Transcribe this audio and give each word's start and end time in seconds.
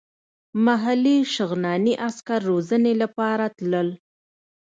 محلي 0.65 1.17
شغناني 1.35 1.93
عسکر 2.07 2.39
روزنې 2.51 2.93
لپاره 3.01 3.45
تلل. 3.57 3.89